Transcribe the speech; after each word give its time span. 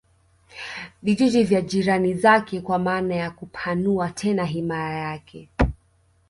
vijiji 1.03 1.43
vya 1.43 1.61
jirani 1.61 2.13
zake 2.13 2.61
kwa 2.61 2.79
maana 2.79 3.15
ya 3.15 3.31
kupanua 3.31 4.09
tena 4.09 4.45
himaya 4.45 4.97
yake 4.99 5.49